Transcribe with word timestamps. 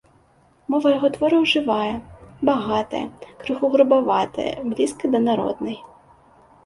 Мова 0.73 0.87
яго 0.97 1.09
твораў 1.17 1.43
жывая, 1.53 1.91
багатая, 2.51 3.03
крыху 3.43 3.65
грубаватая, 3.75 4.51
блізкая 4.73 5.13
да 5.17 5.27
народнай. 5.31 5.77